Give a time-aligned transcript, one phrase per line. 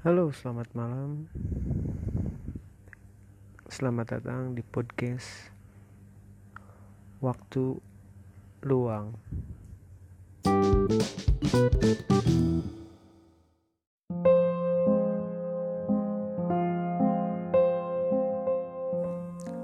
[0.00, 1.28] Halo, selamat malam.
[3.68, 5.52] Selamat datang di podcast
[7.20, 7.76] Waktu
[8.64, 9.12] Luang.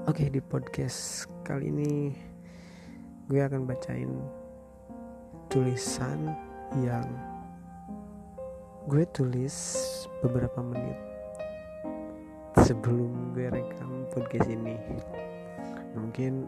[0.05, 2.13] Oke, di podcast kali ini
[3.25, 4.13] gue akan bacain
[5.49, 6.29] tulisan
[6.85, 7.09] yang
[8.87, 9.51] gue tulis
[10.23, 10.95] beberapa menit
[12.63, 14.79] sebelum gue rekam podcast ini.
[15.91, 16.47] Mungkin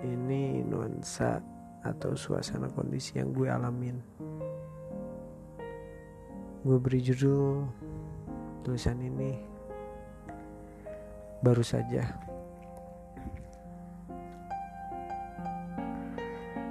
[0.00, 1.36] ini nuansa
[1.84, 4.00] atau suasana kondisi yang gue alamin.
[6.64, 7.68] Gue beri judul
[8.64, 9.36] tulisan ini
[11.44, 12.08] baru saja.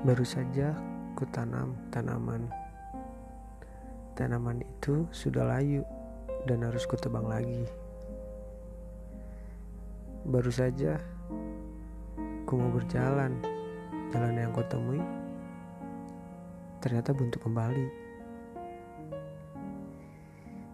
[0.01, 0.73] Baru saja
[1.13, 2.64] ku tanam tanaman
[4.15, 5.83] Tanaman itu sudah layu
[6.47, 7.67] dan harus kutebang lagi.
[10.23, 10.95] Baru saja
[12.47, 13.35] ku mau berjalan,
[14.15, 15.03] jalan yang kutemui
[16.79, 17.87] ternyata buntu kembali.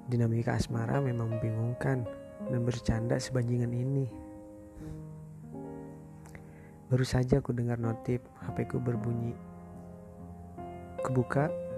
[0.05, 2.05] Dinamika asmara memang membingungkan
[2.45, 4.05] dan bercanda sebandingan ini.
[6.93, 9.33] Baru saja ku dengar notif HP ku berbunyi.
[11.01, 11.70] Kebuka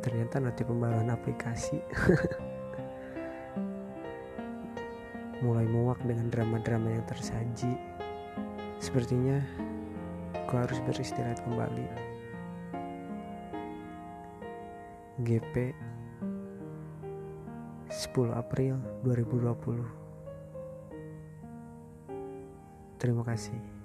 [0.00, 1.82] ternyata notif pembaruan aplikasi.
[5.44, 7.78] Mulai muak dengan drama-drama yang tersaji
[8.78, 9.42] sepertinya
[10.34, 11.86] aku harus beristirahat kembali.
[15.18, 15.74] GP
[17.90, 19.82] 10 April 2020
[23.02, 23.77] Terima kasih